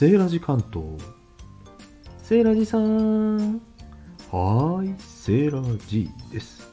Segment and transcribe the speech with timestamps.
[0.00, 0.86] セーラジ関東。
[2.22, 3.58] セーラジさん。
[4.30, 6.72] はーいセーラジです。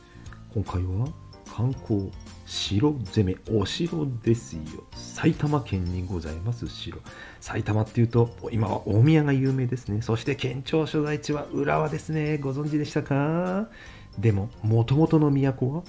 [0.54, 1.10] 今回は
[1.54, 2.10] 観光
[2.46, 4.62] 城攻めお城ですよ。
[4.94, 7.00] 埼玉県にございます城
[7.42, 10.02] 埼玉っていうと今は大宮が有名ですね。
[10.02, 12.38] そして県庁所在地は浦和ですね。
[12.38, 13.68] ご存知でしたか？
[14.18, 15.84] でももともとの都は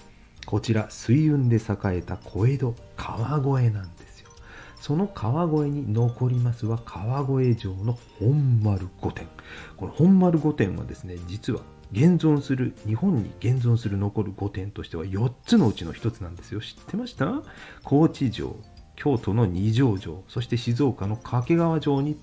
[0.45, 1.61] こちら水運で栄
[1.98, 3.98] えた小江戸川越なんです。
[4.80, 9.28] その川越に残りますは川越城の本丸御殿。
[9.77, 11.60] この本丸御殿はですね実は
[11.92, 16.60] 現存する日本に現存する残る御殿としては4つのうちの1つなんですよ。
[16.60, 17.42] 知ってました？
[17.82, 18.56] 高知城
[18.96, 22.18] 京都の二条城そして静岡の掛川城に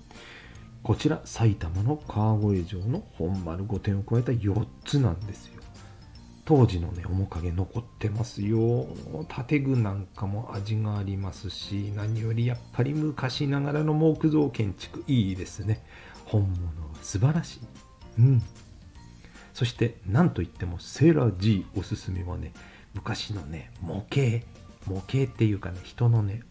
[0.82, 5.62] こちら埼玉の川越城の本丸御殿を加えた4つなんですよ。
[6.46, 8.86] 当時のね面影残ってますよ。
[9.48, 15.02] 建具なんかも味がありますし何よりやっぱり昔ながらの木造建築。
[15.08, 15.84] いいですね。
[16.24, 17.60] 本物は素晴らしい。
[18.20, 18.42] うん。
[19.54, 22.52] そして何といってもセーラー G おすすめはね
[22.94, 24.46] 昔のね模型。
[24.86, 26.42] 模型っていうかね人のね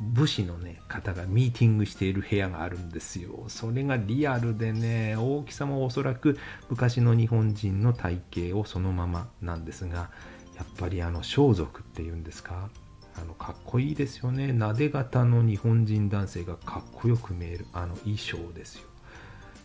[0.00, 3.44] 武士のね方がミーティングしている部屋があるんですよ。
[3.48, 6.38] それがリアルでね大きさもおそらく
[6.68, 8.20] 昔の日本人の体
[8.52, 10.10] 型をそのままなんですが
[10.56, 12.70] やっぱりあの装束っていうんですか？
[13.18, 14.52] あのかっこいいですよね。
[14.52, 18.88] なで型の日本人男性がかっこよく見えるあの衣装ですよ。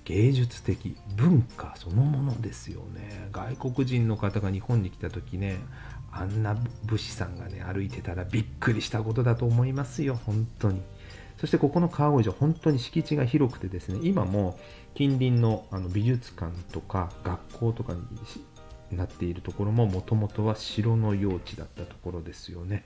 [0.06, 3.30] 芸術的文化そのものですよね。
[3.32, 5.58] 外国人の方が日本に来た時ね
[6.12, 10.82] あんな武士さんがね歩いてたらびっくりしたことだと思いますよ本当に。
[11.38, 14.60] そしてここの川越城本当に敷地が広くてですね今も
[14.94, 17.94] 近隣のあの美術館とか学校とか
[18.92, 22.86] になっているところももともとは城の用地だったところですよね。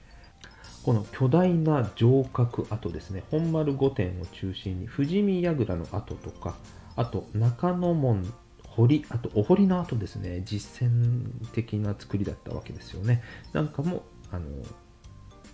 [0.84, 6.54] この巨大な城郭跡ですね本丸御殿を中心に富士見櫓の跡とか
[6.96, 8.34] あと中野門
[8.64, 10.42] 堀あとお堀の後ですね。
[10.46, 13.22] 実践的な作りだったわけですよね。
[13.54, 14.46] なんかもあの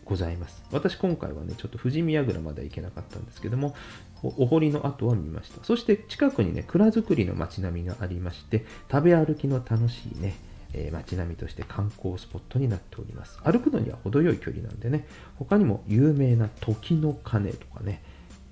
[0.06, 0.63] ございます。
[0.72, 3.75] 私今回はねちょっと富士見櫓までは行けなかったんですけども
[4.24, 5.63] お堀の後は見ました。
[5.63, 10.35] そして近くにね蔵造りの街並みがありまして食べ歩きの楽しいね
[10.73, 13.38] えー、街並みとして観光スポットになっております。
[13.44, 18.02] 歩くのには程よい距離なんでね他にも有名な時の鐘とかね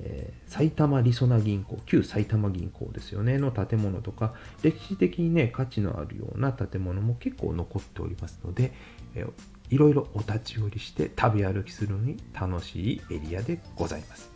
[0.02, 4.34] えー、埼玉りそな銀行、旧埼玉銀行ですよね、の建物とか、
[4.64, 8.72] 歴史的にね、価値のあるような建物も結構残っておりますので、
[9.16, 9.32] えー、
[9.70, 14.32] いろいろお立ち寄りして食べ歩きするのに楽しいエリアでございます。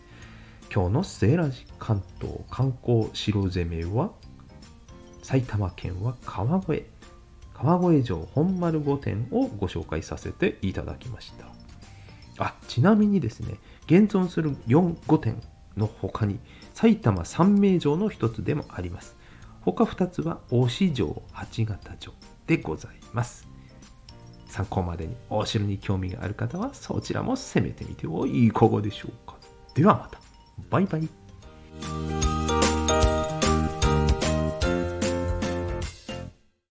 [0.74, 4.12] 今日のセーラジ関東観光城攻めは、
[5.22, 6.85] 埼玉県は川越、
[7.53, 11.45] 川越城本丸御殿をご紹介させていただきました。
[12.40, 15.41] あ、ちなみにですね、現存する4、5点
[15.78, 16.39] の他に
[16.73, 19.16] 埼玉三名城の一つでもあります。
[19.61, 22.13] 他2つは大市城、八形城
[22.47, 23.47] でございます。
[24.47, 29.35] 参考までにお城に興味がある方はそちらも攻めてみてはいかがでしょうか。
[29.73, 30.19] ではまた。
[30.69, 31.22] バイバイ。